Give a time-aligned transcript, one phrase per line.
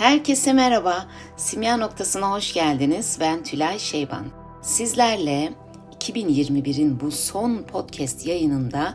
[0.00, 1.06] Herkese merhaba.
[1.36, 3.16] Simya noktasına hoş geldiniz.
[3.20, 4.26] Ben Tülay Şeyban.
[4.62, 5.52] Sizlerle
[5.98, 8.94] 2021'in bu son podcast yayınında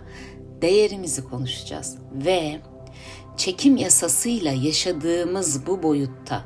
[0.61, 2.61] değerimizi konuşacağız ve
[3.37, 6.43] çekim yasasıyla yaşadığımız bu boyutta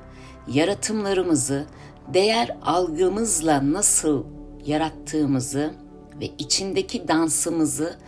[0.48, 1.66] yaratımlarımızı
[2.14, 4.23] değer algımızla nasıl
[4.66, 5.73] yarattığımızı
[6.21, 8.00] ve içindeki dansımızı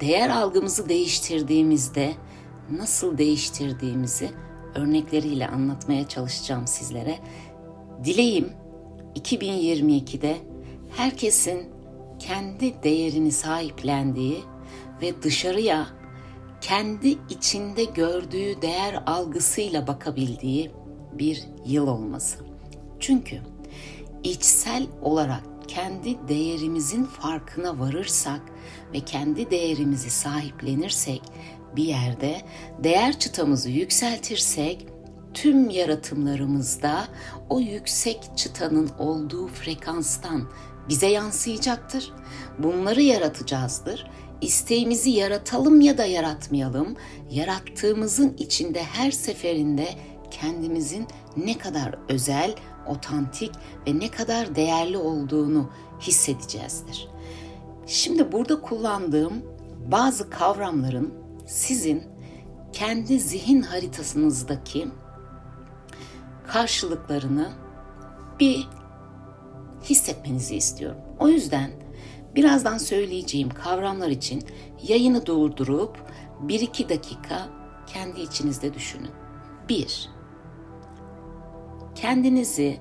[0.00, 2.12] değer algımızı değiştirdiğimizde
[2.70, 4.30] nasıl değiştirdiğimizi
[4.78, 7.18] örnekleriyle anlatmaya çalışacağım sizlere.
[8.04, 8.52] Dileğim
[9.14, 10.36] 2022'de
[10.96, 11.70] herkesin
[12.18, 14.38] kendi değerini sahiplendiği
[15.02, 15.86] ve dışarıya
[16.60, 20.70] kendi içinde gördüğü değer algısıyla bakabildiği
[21.12, 22.38] bir yıl olması.
[23.00, 23.40] Çünkü
[24.22, 28.40] içsel olarak kendi değerimizin farkına varırsak
[28.92, 31.22] ve kendi değerimizi sahiplenirsek
[31.76, 32.40] bir yerde
[32.84, 34.86] değer çıtamızı yükseltirsek
[35.34, 37.08] tüm yaratımlarımızda
[37.48, 40.48] o yüksek çıtanın olduğu frekanstan
[40.88, 42.12] bize yansıyacaktır.
[42.58, 44.10] Bunları yaratacağızdır.
[44.40, 46.96] İsteğimizi yaratalım ya da yaratmayalım,
[47.30, 49.88] yarattığımızın içinde her seferinde
[50.30, 52.54] kendimizin ne kadar özel,
[52.86, 53.52] otantik
[53.86, 57.08] ve ne kadar değerli olduğunu hissedeceğizdir.
[57.86, 59.42] Şimdi burada kullandığım
[59.90, 61.14] bazı kavramların
[61.48, 62.02] sizin
[62.72, 64.88] kendi zihin haritasınızdaki
[66.46, 67.52] karşılıklarını
[68.40, 68.68] bir
[69.82, 71.00] hissetmenizi istiyorum.
[71.18, 71.70] O yüzden
[72.34, 74.44] birazdan söyleyeceğim kavramlar için
[74.88, 75.98] yayını durdurup
[76.46, 77.48] 1-2 dakika
[77.86, 79.10] kendi içinizde düşünün.
[79.68, 80.10] 1.
[81.94, 82.80] Kendinizi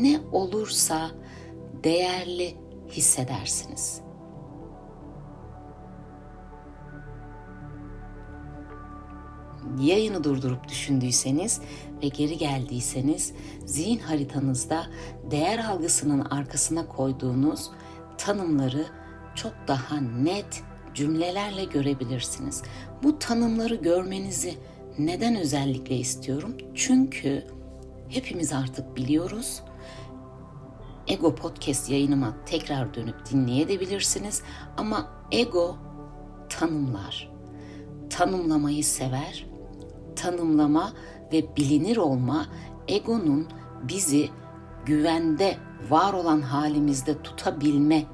[0.00, 1.10] ne olursa
[1.84, 2.56] değerli
[2.88, 4.05] hissedersiniz.
[9.80, 11.60] Yayını durdurup düşündüyseniz
[12.02, 13.32] ve geri geldiyseniz
[13.66, 14.86] zihin haritanızda
[15.30, 17.70] değer algısının arkasına koyduğunuz
[18.18, 18.86] tanımları
[19.34, 20.62] çok daha net
[20.94, 22.62] cümlelerle görebilirsiniz.
[23.02, 24.54] Bu tanımları görmenizi
[24.98, 26.56] neden özellikle istiyorum?
[26.74, 27.46] Çünkü
[28.08, 29.62] hepimiz artık biliyoruz.
[31.06, 34.42] Ego Podcast yayınıma tekrar dönüp dinleyebilirsiniz
[34.76, 35.76] ama ego
[36.48, 37.30] tanımlar.
[38.10, 39.46] Tanımlamayı sever
[40.16, 40.92] tanımlama
[41.32, 42.46] ve bilinir olma
[42.88, 43.48] egonun
[43.82, 44.28] bizi
[44.86, 45.56] güvende
[45.90, 48.04] var olan halimizde tutabilme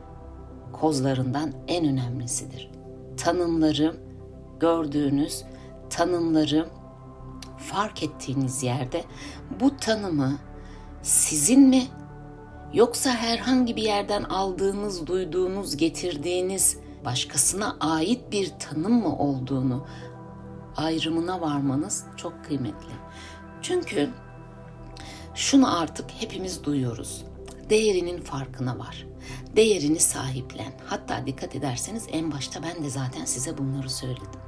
[0.73, 2.71] kozlarından en önemlisidir.
[3.17, 3.97] Tanımları
[4.61, 5.45] gördüğünüz
[5.91, 6.69] tanımları
[7.59, 9.05] fark ettiğiniz yerde
[9.61, 10.39] bu tanımı
[11.03, 11.83] sizin mi
[12.73, 19.87] yoksa herhangi bir yerden aldığınız, duyduğunuz, getirdiğiniz başkasına ait bir tanım mı olduğunu
[20.77, 22.93] ayrımına varmanız çok kıymetli.
[23.63, 24.11] Çünkü
[25.35, 27.25] şunu artık hepimiz duyuyoruz.
[27.71, 29.07] Değerinin farkına var.
[29.57, 30.73] Değerini sahiplen.
[30.87, 34.41] Hatta dikkat ederseniz en başta ben de zaten size bunları söyledim.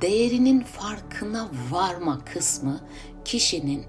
[0.00, 2.80] Değerinin farkına varma kısmı
[3.24, 3.84] kişinin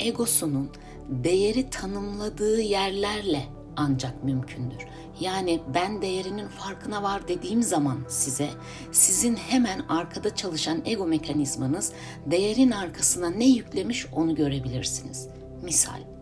[0.00, 0.70] egosunun
[1.08, 4.86] değeri tanımladığı yerlerle ancak mümkündür.
[5.20, 8.50] Yani ben değerinin farkına var dediğim zaman size
[8.92, 11.92] sizin hemen arkada çalışan ego mekanizmanız
[12.26, 15.28] değerin arkasına ne yüklemiş onu görebilirsiniz.
[15.62, 16.14] Misal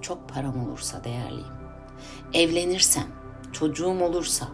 [0.00, 1.58] çok param olursa değerliyim.
[2.34, 3.06] Evlenirsem,
[3.52, 4.48] çocuğum olursa,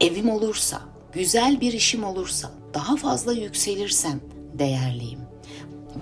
[0.00, 0.80] evim olursa,
[1.12, 4.20] güzel bir işim olursa, daha fazla yükselirsem
[4.54, 5.20] değerliyim.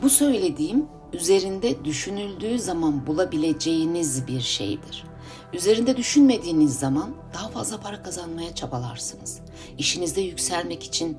[0.03, 5.04] Bu söylediğim üzerinde düşünüldüğü zaman bulabileceğiniz bir şeydir.
[5.53, 9.41] Üzerinde düşünmediğiniz zaman daha fazla para kazanmaya çabalarsınız.
[9.78, 11.19] İşinizde yükselmek için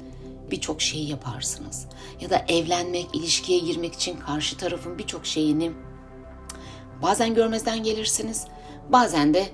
[0.52, 1.86] birçok şeyi yaparsınız.
[2.22, 5.72] Ya da evlenmek, ilişkiye girmek için karşı tarafın birçok şeyini
[7.02, 8.48] bazen görmezden gelirsiniz,
[8.90, 9.50] bazen de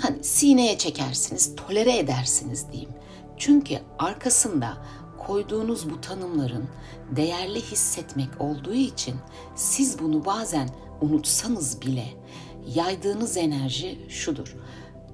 [0.00, 2.90] hani sineye çekersiniz, tolere edersiniz diyeyim.
[3.36, 4.78] Çünkü arkasında
[5.28, 6.64] koyduğunuz bu tanımların
[7.10, 9.14] değerli hissetmek olduğu için
[9.54, 10.68] siz bunu bazen
[11.00, 12.04] unutsanız bile
[12.74, 14.56] yaydığınız enerji şudur.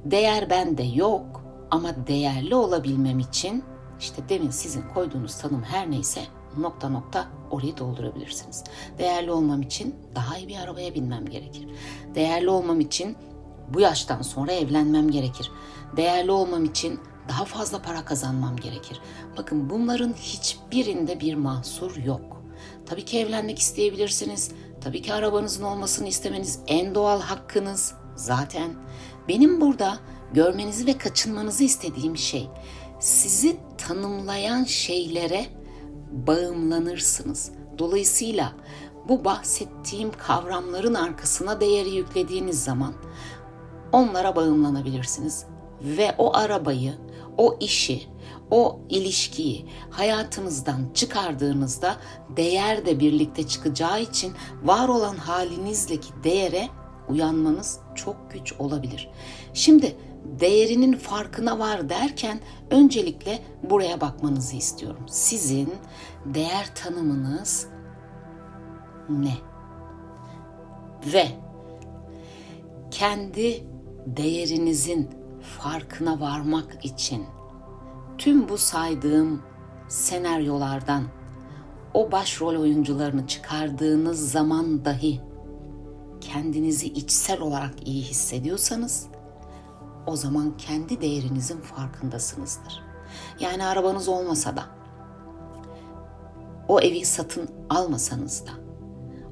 [0.05, 3.65] Değer bende yok ama değerli olabilmem için
[4.00, 6.21] işte demin sizin koyduğunuz tanım her neyse
[6.56, 8.65] nokta nokta orayı doldurabilirsiniz.
[8.99, 11.69] Değerli olmam için daha iyi bir arabaya binmem gerekir.
[12.15, 13.17] Değerli olmam için
[13.69, 15.50] bu yaştan sonra evlenmem gerekir.
[15.97, 19.00] Değerli olmam için daha fazla para kazanmam gerekir.
[19.37, 22.43] Bakın bunların hiçbirinde bir mahsur yok.
[22.87, 24.50] Tabii ki evlenmek isteyebilirsiniz.
[24.81, 27.94] Tabii ki arabanızın olmasını istemeniz en doğal hakkınız.
[28.17, 28.71] Zaten
[29.29, 29.99] benim burada
[30.32, 32.49] görmenizi ve kaçınmanızı istediğim şey
[33.00, 35.47] sizi tanımlayan şeylere
[36.12, 37.50] bağımlanırsınız.
[37.79, 38.53] Dolayısıyla
[39.09, 42.94] bu bahsettiğim kavramların arkasına değeri yüklediğiniz zaman
[43.93, 45.47] onlara bağımlanabilirsiniz
[45.82, 46.94] ve o arabayı,
[47.39, 48.03] o işi,
[48.51, 51.97] o ilişkiyi hayatınızdan çıkardığınızda
[52.37, 54.33] değer de birlikte çıkacağı için
[54.63, 56.69] var olan halinizdeki değere
[57.09, 59.11] uyanmanız çok güç olabilir.
[59.55, 59.97] Şimdi
[60.41, 62.41] değerinin farkına var derken
[62.71, 65.07] öncelikle buraya bakmanızı istiyorum.
[65.09, 65.75] Sizin
[66.25, 67.67] değer tanımınız
[69.09, 69.35] ne?
[71.13, 71.27] Ve
[72.91, 73.65] kendi
[74.07, 77.26] değerinizin farkına varmak için
[78.19, 79.43] tüm bu saydığım
[79.88, 81.05] senaryolardan
[81.94, 85.20] o başrol oyuncularını çıkardığınız zaman dahi
[86.20, 89.06] kendinizi içsel olarak iyi hissediyorsanız
[90.06, 92.82] o zaman kendi değerinizin farkındasınızdır.
[93.40, 94.64] Yani arabanız olmasa da
[96.69, 98.50] o evi satın almasanız da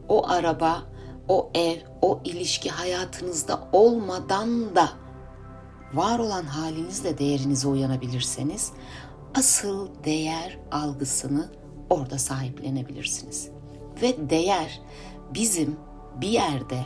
[0.08, 0.82] o araba,
[1.29, 4.88] o ev, o ilişki hayatınızda olmadan da
[5.94, 8.73] var olan halinizle değerinize uyanabilirseniz
[9.35, 11.49] asıl değer algısını
[11.91, 13.49] orada sahiplenebilirsiniz.
[14.03, 14.81] Ve değer
[15.35, 15.77] bizim
[16.21, 16.85] bir yerde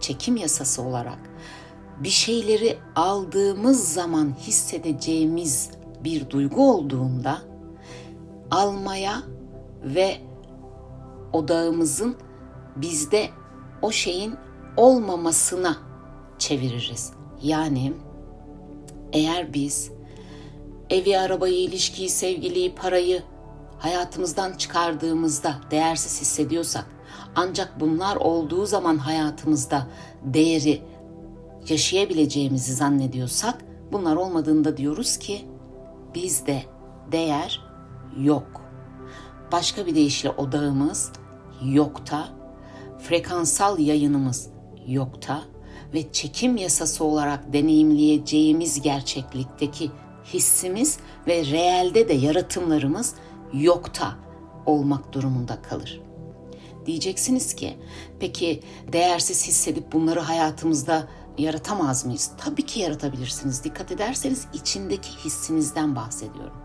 [0.00, 1.18] çekim yasası olarak
[1.98, 5.70] bir şeyleri aldığımız zaman hissedeceğimiz
[6.04, 7.38] bir duygu olduğunda
[8.50, 9.22] almaya
[9.84, 10.16] ve
[11.32, 12.16] odağımızın
[12.76, 13.28] bizde
[13.82, 14.34] o şeyin
[14.76, 15.76] olmamasına
[16.38, 17.12] çeviririz.
[17.42, 17.92] Yani
[19.12, 19.90] eğer biz
[20.90, 23.22] evi, arabayı, ilişkiyi, sevgiliyi, parayı
[23.78, 26.86] hayatımızdan çıkardığımızda değersiz hissediyorsak
[27.36, 29.86] ancak bunlar olduğu zaman hayatımızda
[30.22, 30.82] değeri
[31.68, 35.46] yaşayabileceğimizi zannediyorsak bunlar olmadığında diyoruz ki
[36.14, 36.62] bizde
[37.12, 37.60] değer
[38.18, 38.62] yok.
[39.52, 41.12] Başka bir deyişle odağımız
[41.64, 42.28] yokta,
[42.98, 44.50] frekansal yayınımız
[44.86, 45.42] yokta
[45.94, 49.90] ve çekim yasası olarak deneyimleyeceğimiz gerçeklikteki
[50.34, 53.14] hissimiz ve reelde de yaratımlarımız
[53.52, 54.16] yokta
[54.66, 56.00] olmak durumunda kalır.
[56.86, 57.76] Diyeceksiniz ki
[58.20, 58.62] peki
[58.92, 62.30] değersiz hissedip bunları hayatımızda yaratamaz mıyız?
[62.38, 63.64] Tabii ki yaratabilirsiniz.
[63.64, 66.56] Dikkat ederseniz içindeki hissinizden bahsediyorum.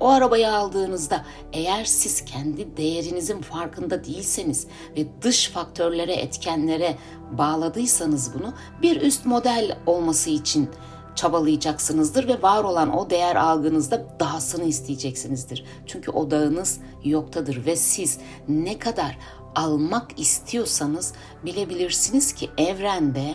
[0.00, 4.66] O arabayı aldığınızda eğer siz kendi değerinizin farkında değilseniz
[4.96, 6.98] ve dış faktörlere, etkenlere
[7.32, 10.70] bağladıysanız bunu bir üst model olması için
[11.14, 15.64] çabalayacaksınızdır ve var olan o değer algınızda dahasını isteyeceksinizdir.
[15.86, 18.18] Çünkü odağınız yoktadır ve siz
[18.48, 19.18] ne kadar
[19.54, 21.12] almak istiyorsanız
[21.44, 23.34] bilebilirsiniz ki evrende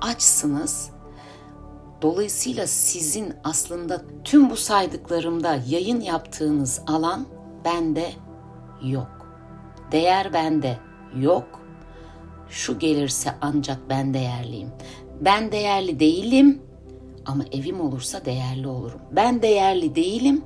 [0.00, 0.90] açsınız.
[2.02, 7.26] Dolayısıyla sizin aslında tüm bu saydıklarımda yayın yaptığınız alan
[7.64, 8.12] bende
[8.82, 9.28] yok.
[9.92, 10.78] Değer bende
[11.16, 11.60] yok.
[12.48, 14.70] Şu gelirse ancak ben değerliyim.
[15.20, 16.62] Ben değerli değilim
[17.26, 19.00] ama evim olursa değerli olurum.
[19.12, 20.44] Ben değerli değilim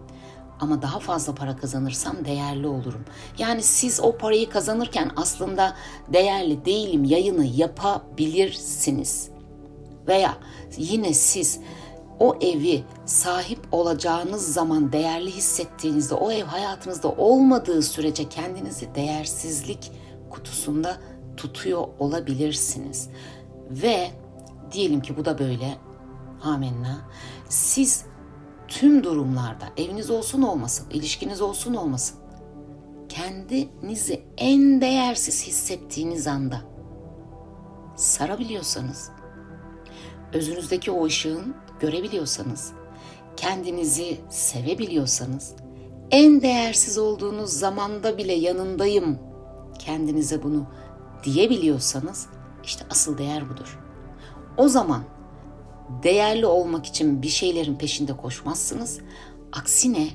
[0.60, 3.04] ama daha fazla para kazanırsam değerli olurum.
[3.38, 5.76] Yani siz o parayı kazanırken aslında
[6.12, 9.30] değerli değilim yayını yapabilirsiniz.
[10.10, 10.38] Veya
[10.76, 11.60] yine siz
[12.18, 19.92] o evi sahip olacağınız zaman değerli hissettiğinizde o ev hayatınızda olmadığı sürece kendinizi değersizlik
[20.30, 20.96] kutusunda
[21.36, 23.08] tutuyor olabilirsiniz.
[23.70, 24.10] Ve
[24.72, 25.76] diyelim ki bu da böyle
[26.42, 26.98] amenna.
[27.48, 28.04] Siz
[28.68, 32.20] tüm durumlarda eviniz olsun olmasın, ilişkiniz olsun olmasın
[33.08, 36.60] kendinizi en değersiz hissettiğiniz anda
[37.96, 39.10] sarabiliyorsanız,
[40.32, 42.72] özünüzdeki o ışığın görebiliyorsanız,
[43.36, 45.54] kendinizi sevebiliyorsanız,
[46.10, 49.18] en değersiz olduğunuz zamanda bile yanındayım
[49.78, 50.66] kendinize bunu
[51.24, 52.26] diyebiliyorsanız
[52.64, 53.78] işte asıl değer budur.
[54.56, 55.04] O zaman
[56.02, 58.98] değerli olmak için bir şeylerin peşinde koşmazsınız.
[59.52, 60.08] Aksine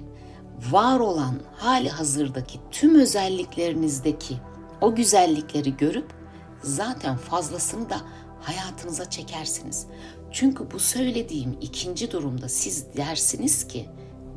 [0.71, 4.35] var olan hali hazırdaki tüm özelliklerinizdeki
[4.81, 6.13] o güzellikleri görüp
[6.61, 7.97] zaten fazlasını da
[8.45, 9.87] hayatınıza çekersiniz.
[10.31, 13.89] Çünkü bu söylediğim ikinci durumda siz dersiniz ki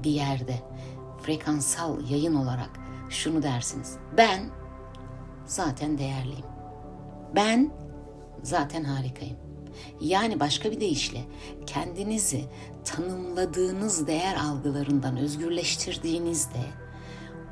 [0.04, 0.62] bir yerde
[1.22, 2.70] frekansal yayın olarak
[3.10, 3.96] şunu dersiniz.
[4.16, 4.50] Ben
[5.46, 6.46] zaten değerliyim.
[7.34, 7.72] Ben
[8.42, 9.36] zaten harikayım.
[10.00, 11.20] Yani başka bir deyişle
[11.66, 12.44] kendinizi
[12.84, 16.64] tanımladığınız değer algılarından özgürleştirdiğinizde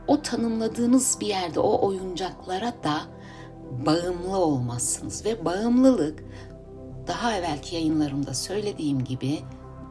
[0.07, 3.01] o tanımladığınız bir yerde o oyuncaklara da
[3.87, 6.25] bağımlı olmazsınız ve bağımlılık
[7.07, 9.43] daha evvelki yayınlarımda söylediğim gibi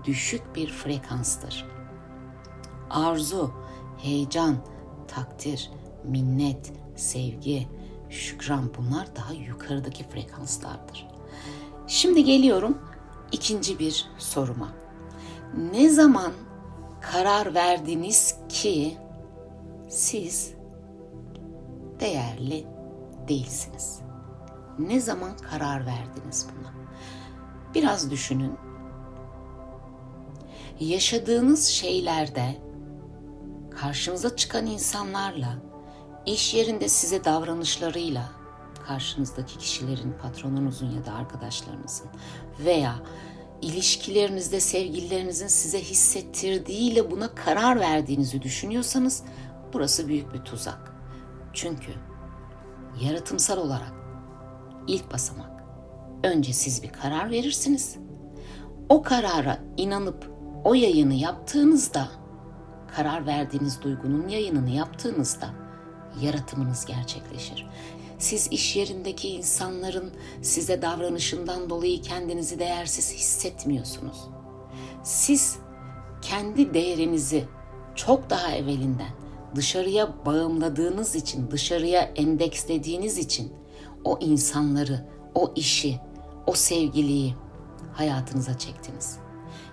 [0.03, 1.65] düşük bir frekanstır.
[2.89, 3.51] Arzu,
[3.97, 4.57] heyecan,
[5.07, 5.71] takdir,
[6.03, 7.67] minnet, sevgi,
[8.09, 11.07] şükran bunlar daha yukarıdaki frekanslardır.
[11.87, 12.77] Şimdi geliyorum
[13.31, 14.69] ikinci bir soruma.
[15.71, 16.33] Ne zaman
[17.01, 18.97] karar verdiniz ki
[19.89, 20.53] siz
[21.99, 22.67] değerli
[23.27, 23.99] değilsiniz?
[24.79, 26.84] Ne zaman karar verdiniz buna?
[27.75, 28.53] Biraz düşünün.
[30.79, 32.57] Yaşadığınız şeylerde
[33.71, 35.57] karşınıza çıkan insanlarla,
[36.25, 38.29] iş yerinde size davranışlarıyla,
[38.87, 42.07] karşınızdaki kişilerin, patronunuzun ya da arkadaşlarınızın
[42.65, 42.95] veya
[43.61, 49.23] ilişkilerinizde sevgililerinizin size hissettirdiğiyle buna karar verdiğinizi düşünüyorsanız
[49.73, 50.95] burası büyük bir tuzak.
[51.53, 51.91] Çünkü
[53.01, 53.93] yaratımsal olarak
[54.87, 55.54] ilk basamak
[56.25, 57.95] önce siz bir karar verirsiniz.
[58.89, 60.31] O karara inanıp
[60.63, 62.07] o yayını yaptığınızda
[62.95, 65.49] karar verdiğiniz duygunun yayınını yaptığınızda
[66.21, 67.67] yaratımınız gerçekleşir.
[68.19, 74.27] Siz iş yerindeki insanların size davranışından dolayı kendinizi değersiz hissetmiyorsunuz.
[75.03, 75.57] Siz
[76.21, 77.45] kendi değerinizi
[77.95, 79.11] çok daha evvelinden
[79.55, 83.53] dışarıya bağımladığınız için, dışarıya endekslediğiniz için
[84.03, 85.05] o insanları,
[85.35, 85.99] o işi,
[86.47, 87.35] o sevgiliyi
[87.93, 89.19] hayatınıza çektiniz.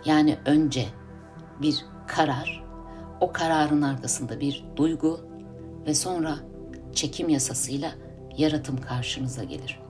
[0.05, 0.87] Yani önce
[1.63, 2.65] bir karar,
[3.21, 5.21] o kararın arkasında bir duygu
[5.87, 6.37] ve sonra
[6.93, 7.93] çekim yasasıyla
[8.37, 9.81] yaratım karşınıza gelir.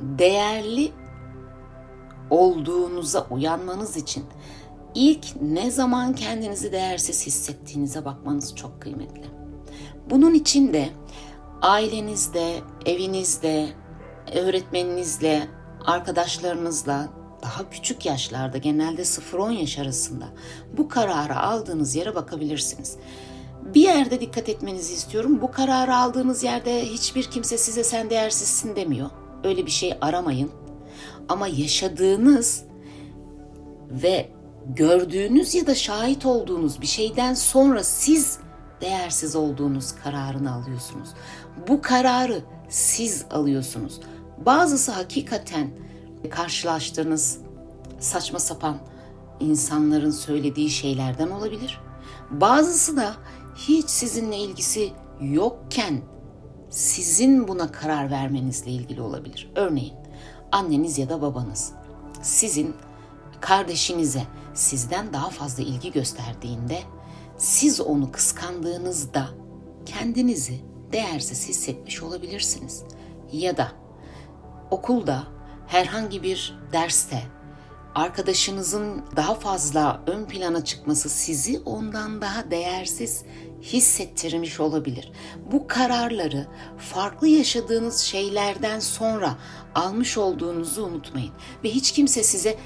[0.00, 0.92] Değerli
[2.30, 4.24] olduğunuza uyanmanız için
[4.94, 9.24] ilk ne zaman kendinizi değersiz hissettiğinize bakmanız çok kıymetli.
[10.10, 10.88] Bunun için de
[11.62, 13.68] ailenizde, evinizde,
[14.34, 15.48] öğretmeninizle,
[15.86, 17.08] arkadaşlarınızla
[17.42, 20.24] daha küçük yaşlarda genelde 0-10 yaş arasında
[20.76, 22.96] bu kararı aldığınız yere bakabilirsiniz.
[23.74, 25.38] Bir yerde dikkat etmenizi istiyorum.
[25.42, 29.10] Bu kararı aldığınız yerde hiçbir kimse size sen değersizsin demiyor.
[29.44, 30.50] Öyle bir şey aramayın.
[31.28, 32.64] Ama yaşadığınız
[33.90, 34.28] ve
[34.66, 38.38] gördüğünüz ya da şahit olduğunuz bir şeyden sonra siz
[38.80, 41.08] değersiz olduğunuz kararını alıyorsunuz.
[41.68, 44.00] Bu kararı siz alıyorsunuz.
[44.46, 45.70] Bazısı hakikaten
[46.30, 47.38] karşılaştığınız
[47.98, 48.78] saçma sapan
[49.40, 51.80] insanların söylediği şeylerden olabilir.
[52.30, 53.14] Bazısı da
[53.56, 56.02] hiç sizinle ilgisi yokken
[56.70, 59.52] sizin buna karar vermenizle ilgili olabilir.
[59.54, 59.94] Örneğin
[60.52, 61.72] anneniz ya da babanız
[62.22, 62.74] sizin
[63.40, 64.22] kardeşinize
[64.54, 66.78] sizden daha fazla ilgi gösterdiğinde
[67.38, 69.28] siz onu kıskandığınızda
[69.86, 70.60] kendinizi
[70.92, 72.82] değersiz hissetmiş olabilirsiniz.
[73.32, 73.81] Ya da
[74.72, 75.22] okulda
[75.66, 77.22] herhangi bir derste
[77.94, 83.24] arkadaşınızın daha fazla ön plana çıkması sizi ondan daha değersiz
[83.62, 85.12] hissettirmiş olabilir.
[85.52, 86.46] Bu kararları
[86.78, 89.38] farklı yaşadığınız şeylerden sonra
[89.74, 91.32] almış olduğunuzu unutmayın
[91.64, 92.58] ve hiç kimse size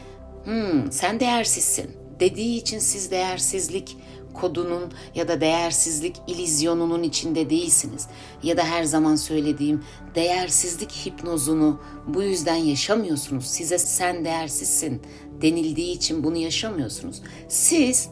[0.45, 3.97] "Hmm, sen değersizsin." dediği için siz değersizlik
[4.41, 8.07] kodunun ya da değersizlik ilizyonunun içinde değilsiniz.
[8.43, 13.47] Ya da her zaman söylediğim değersizlik hipnozunu bu yüzden yaşamıyorsunuz.
[13.47, 15.03] Size sen değersizsin
[15.43, 17.23] denildiği için bunu yaşamıyorsunuz.
[17.49, 18.09] Siz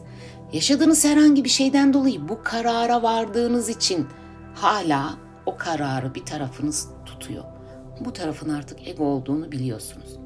[0.53, 4.07] yaşadığınız herhangi bir şeyden dolayı bu karara vardığınız için
[4.53, 7.43] hala o kararı bir tarafınız tutuyor.
[7.99, 10.24] Bu tarafın artık ego olduğunu biliyorsunuz.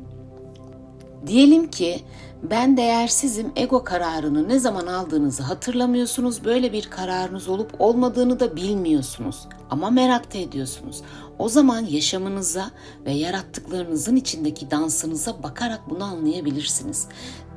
[1.28, 2.02] Diyelim ki
[2.44, 6.46] ben değersizim ego kararını ne zaman aldığınızı hatırlamıyorsunuz.
[6.46, 9.48] Böyle bir kararınız olup olmadığını da bilmiyorsunuz.
[9.70, 11.02] Ama merak da ediyorsunuz.
[11.40, 12.72] O zaman yaşamınıza
[13.06, 17.08] ve yarattıklarınızın içindeki dansınıza bakarak bunu anlayabilirsiniz.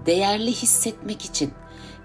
[0.07, 1.51] Değerli hissetmek için,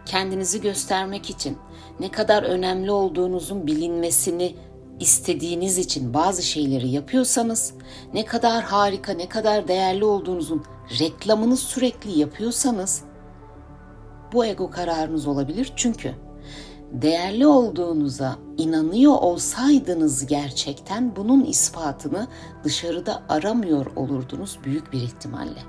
[0.06, 1.58] kendinizi göstermek için,
[2.00, 4.56] ne kadar önemli olduğunuzun bilinmesini
[5.00, 7.74] istediğiniz için bazı şeyleri yapıyorsanız,
[8.14, 10.64] ne kadar harika, ne kadar değerli olduğunuzun
[11.00, 13.04] reklamını sürekli yapıyorsanız
[14.34, 15.74] bu ego kararınız olabilir.
[15.76, 16.14] Çünkü
[16.92, 22.28] değerli olduğunuza inanıyor olsaydınız gerçekten bunun ispatını
[22.64, 25.60] dışarıda aramıyor olurdunuz büyük bir ihtimalle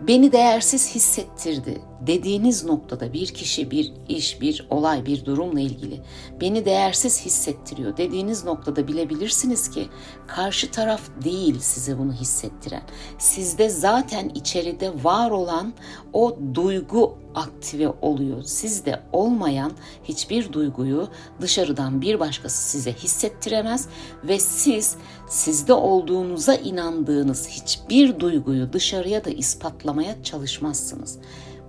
[0.00, 6.00] beni değersiz hissettirdi dediğiniz noktada bir kişi, bir iş, bir olay, bir durumla ilgili
[6.40, 9.88] beni değersiz hissettiriyor dediğiniz noktada bilebilirsiniz ki
[10.26, 12.82] karşı taraf değil size bunu hissettiren.
[13.18, 15.74] Sizde zaten içeride var olan
[16.12, 18.42] o duygu aktive oluyor.
[18.42, 19.72] Sizde olmayan
[20.04, 21.08] hiçbir duyguyu
[21.40, 23.88] dışarıdan bir başkası size hissettiremez
[24.24, 24.96] ve siz
[25.28, 31.18] sizde olduğunuza inandığınız hiçbir duyguyu dışarıya da ispatlamaya çalışmazsınız.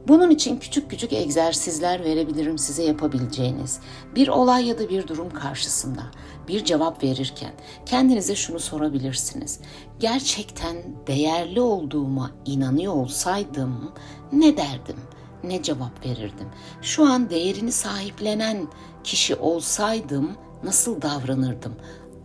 [0.08, 3.80] Bunun için küçük küçük egzersizler verebilirim size yapabileceğiniz.
[4.16, 6.02] Bir olay ya da bir durum karşısında
[6.48, 7.52] bir cevap verirken
[7.86, 9.60] kendinize şunu sorabilirsiniz.
[10.00, 10.76] Gerçekten
[11.08, 13.92] değerli olduğuma inanıyor olsaydım
[14.32, 14.98] ne derdim?
[15.44, 16.48] Ne cevap verirdim?
[16.82, 18.68] Şu an değerini sahiplenen
[19.04, 20.32] kişi olsaydım
[20.64, 21.76] nasıl davranırdım?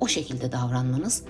[0.01, 1.25] O şekilde davranmanız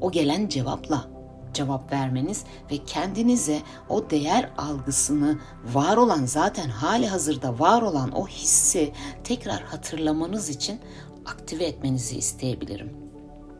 [0.00, 1.08] o gelen cevapla
[1.54, 5.38] cevap vermeniz ve kendinize o değer algısını
[5.74, 8.92] var olan zaten hali hazırda var olan o hissi
[9.24, 10.80] tekrar hatırlamanız için
[11.26, 12.92] aktive etmenizi isteyebilirim.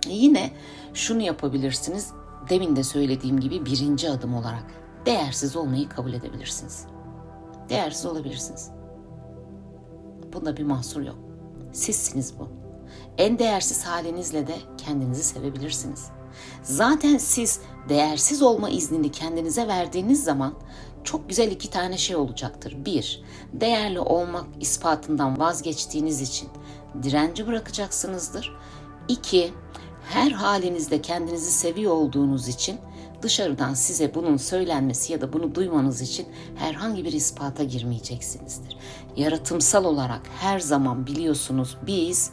[0.08, 0.50] Yine
[0.94, 2.12] şunu yapabilirsiniz.
[2.48, 4.64] Demin de söylediğim gibi birinci adım olarak
[5.06, 6.86] değersiz olmayı kabul edebilirsiniz.
[7.68, 8.70] Değersiz olabilirsiniz.
[10.32, 11.18] Bunda bir mahsur yok.
[11.72, 12.48] Sizsiniz bu.
[13.18, 16.06] En değersiz halinizle de kendinizi sevebilirsiniz.
[16.62, 20.54] Zaten siz değersiz olma iznini kendinize verdiğiniz zaman
[21.04, 22.76] çok güzel iki tane şey olacaktır.
[22.84, 23.22] Bir,
[23.52, 26.48] değerli olmak ispatından vazgeçtiğiniz için
[27.02, 28.56] direnci bırakacaksınızdır.
[29.08, 29.52] İki,
[30.08, 32.76] her halinizde kendinizi seviyor olduğunuz için
[33.22, 38.76] dışarıdan size bunun söylenmesi ya da bunu duymanız için herhangi bir ispata girmeyeceksinizdir.
[39.16, 42.30] Yaratımsal olarak her zaman biliyorsunuz biz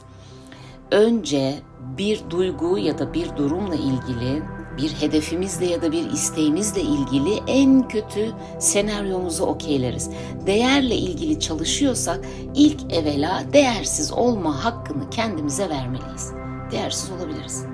[0.91, 1.55] önce
[1.98, 4.44] bir duygu ya da bir durumla ilgili
[4.77, 10.10] bir hedefimizle ya da bir isteğimizle ilgili en kötü senaryomuzu okeyleriz.
[10.48, 16.44] Değerle ilgili çalışıyorsak ilk evvela değersiz olma hakkını kendimize vermeliyiz.
[16.72, 17.65] Değersiz olabiliriz.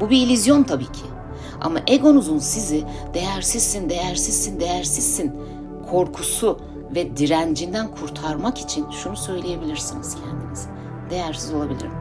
[0.00, 1.04] Bu bir illüzyon tabii ki.
[1.60, 5.32] Ama egonuzun sizi değersizsin, değersizsin, değersizsin
[5.90, 6.58] korkusu
[6.94, 10.68] ve direncinden kurtarmak için şunu söyleyebilirsiniz kendinize.
[11.10, 11.92] Değersiz olabilirim.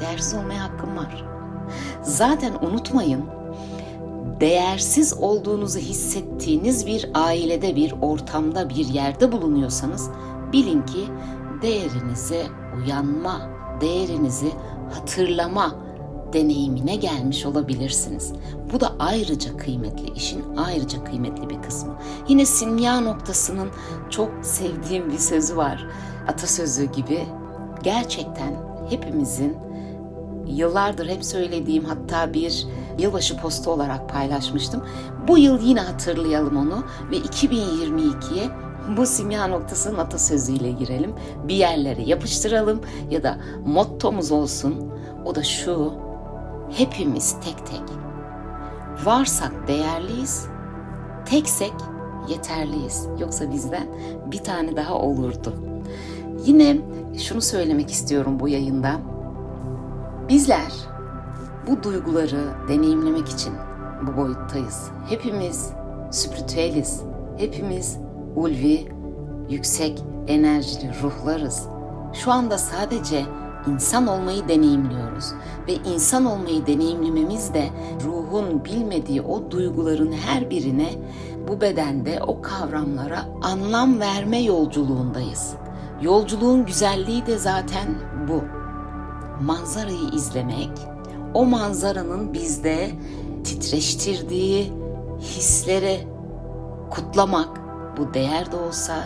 [0.00, 1.24] Değersiz olmaya hakkım var.
[2.02, 3.24] Zaten unutmayın
[4.40, 10.10] değersiz olduğunuzu hissettiğiniz bir ailede, bir ortamda, bir yerde bulunuyorsanız
[10.52, 11.04] bilin ki
[11.62, 12.46] değerinize
[12.76, 13.40] uyanma,
[13.80, 14.52] değerinizi
[14.90, 15.74] hatırlama
[16.32, 18.32] deneyimine gelmiş olabilirsiniz.
[18.72, 21.96] Bu da ayrıca kıymetli, işin ayrıca kıymetli bir kısmı.
[22.28, 23.68] Yine simya noktasının
[24.10, 25.86] çok sevdiğim bir sözü var.
[26.28, 27.26] Atasözü gibi
[27.82, 28.54] gerçekten
[28.90, 29.56] hepimizin
[30.46, 32.66] yıllardır hep söylediğim hatta bir
[32.98, 34.84] yılbaşı postu olarak paylaşmıştım.
[35.28, 38.50] Bu yıl yine hatırlayalım onu ve 2022'ye
[38.96, 41.12] bu simya noktasının atasözüyle girelim.
[41.48, 44.92] Bir yerlere yapıştıralım ya da mottomuz olsun.
[45.24, 45.92] O da şu.
[46.70, 47.82] Hepimiz tek tek.
[49.04, 50.46] Varsak değerliyiz.
[51.26, 51.72] Teksek
[52.28, 53.08] yeterliyiz.
[53.18, 53.86] Yoksa bizden
[54.26, 55.54] bir tane daha olurdu.
[56.44, 56.78] Yine
[57.18, 59.00] şunu söylemek istiyorum bu yayında.
[60.28, 60.72] Bizler
[61.66, 63.52] bu duyguları deneyimlemek için
[64.02, 64.90] bu boyuttayız.
[65.08, 65.70] Hepimiz
[66.10, 67.02] spiritüeliz.
[67.38, 67.98] Hepimiz
[68.36, 68.88] ulvi,
[69.50, 71.66] yüksek enerjili ruhlarız.
[72.12, 73.24] Şu anda sadece
[73.66, 75.32] insan olmayı deneyimliyoruz
[75.68, 77.68] ve insan olmayı deneyimlememiz de
[78.04, 80.90] ruhun bilmediği o duyguların her birine
[81.48, 85.54] bu bedende o kavramlara anlam verme yolculuğundayız.
[86.02, 87.88] Yolculuğun güzelliği de zaten
[88.28, 88.42] bu.
[89.44, 90.70] Manzarayı izlemek,
[91.34, 92.90] o manzaranın bizde
[93.44, 94.72] titreştirdiği
[95.20, 96.06] hisleri
[96.90, 97.61] kutlamak,
[97.96, 99.04] bu değer de olsa,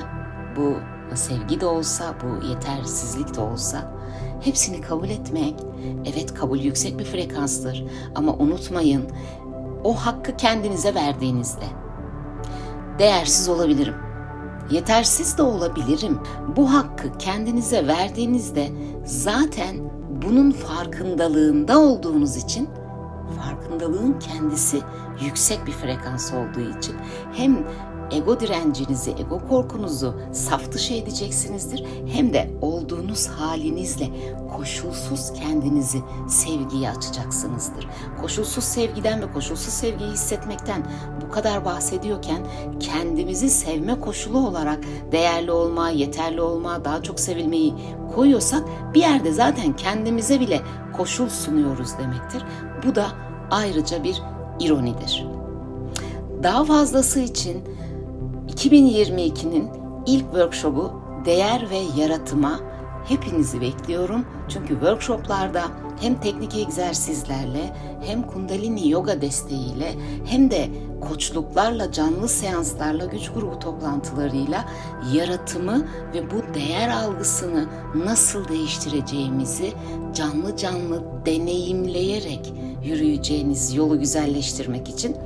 [0.56, 0.74] bu
[1.14, 3.96] sevgi de olsa, bu yetersizlik de olsa
[4.40, 5.54] hepsini kabul etmek.
[6.06, 9.04] Evet kabul yüksek bir frekanstır ama unutmayın
[9.84, 11.64] o hakkı kendinize verdiğinizde
[12.98, 13.94] değersiz olabilirim.
[14.70, 16.18] Yetersiz de olabilirim.
[16.56, 18.68] Bu hakkı kendinize verdiğinizde
[19.04, 19.76] zaten
[20.22, 22.68] bunun farkındalığında olduğunuz için
[23.40, 24.80] farkındalığın kendisi
[25.20, 26.96] yüksek bir frekans olduğu için
[27.32, 27.66] hem
[28.10, 31.84] ego direncinizi, ego korkunuzu saf dışı edeceksinizdir.
[32.06, 34.10] Hem de olduğunuz halinizle
[34.56, 37.88] koşulsuz kendinizi sevgiye açacaksınızdır.
[38.20, 40.86] Koşulsuz sevgiden ve koşulsuz sevgiyi hissetmekten
[41.26, 42.46] bu kadar bahsediyorken
[42.80, 44.78] kendimizi sevme koşulu olarak
[45.12, 47.74] değerli olma, yeterli olma, daha çok sevilmeyi
[48.14, 48.62] koyuyorsak
[48.94, 50.60] bir yerde zaten kendimize bile
[50.96, 52.42] koşul sunuyoruz demektir.
[52.86, 53.06] Bu da
[53.50, 54.22] ayrıca bir
[54.60, 55.26] ironidir.
[56.42, 57.64] Daha fazlası için
[58.56, 59.68] 2022'nin
[60.06, 60.92] ilk workshopu
[61.24, 62.60] değer ve yaratıma
[63.08, 64.26] hepinizi bekliyorum.
[64.48, 65.62] Çünkü workshoplarda
[66.00, 69.94] hem teknik egzersizlerle hem kundalini yoga desteğiyle
[70.26, 70.68] hem de
[71.00, 74.64] koçluklarla, canlı seanslarla, güç grubu toplantılarıyla
[75.14, 79.72] yaratımı ve bu değer algısını nasıl değiştireceğimizi
[80.14, 82.52] canlı canlı deneyimleyerek
[82.84, 85.16] yürüyeceğiniz yolu güzelleştirmek için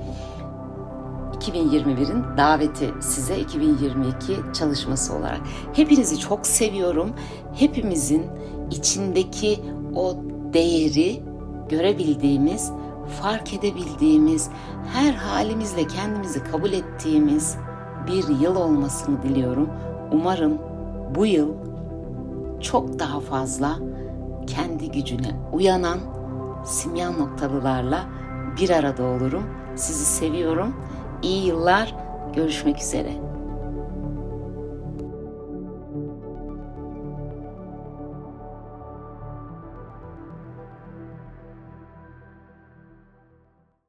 [1.40, 5.40] 2021'in daveti size 2022 çalışması olarak.
[5.72, 7.10] Hepinizi çok seviyorum.
[7.54, 8.26] Hepimizin
[8.70, 9.60] içindeki
[9.94, 10.16] o
[10.52, 11.22] değeri
[11.68, 12.72] görebildiğimiz,
[13.22, 14.50] fark edebildiğimiz,
[14.94, 17.56] her halimizle kendimizi kabul ettiğimiz
[18.06, 19.68] bir yıl olmasını diliyorum.
[20.12, 20.58] Umarım
[21.14, 21.54] bu yıl
[22.60, 23.78] çok daha fazla
[24.46, 25.98] kendi gücüne uyanan
[26.64, 28.04] simyan noktalılarla
[28.60, 29.42] bir arada olurum.
[29.76, 30.74] Sizi seviyorum.
[31.22, 31.94] İyi yıllar.
[32.34, 33.29] Görüşmek üzere.